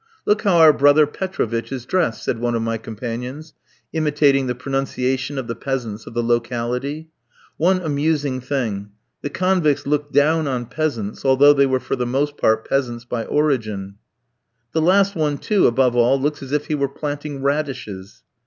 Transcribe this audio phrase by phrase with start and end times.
[0.25, 3.53] "Look how our brother Petrovitch is dressed," said one of my companions,
[3.93, 7.11] imitating the pronunciation of the peasants of the locality.
[7.57, 8.89] One amusing thing
[9.21, 13.25] the convicts looked down on peasants, although they were for the most part peasants by
[13.25, 13.97] origin.
[14.71, 18.23] "The last one, too, above all, looks as if he were planting radishes."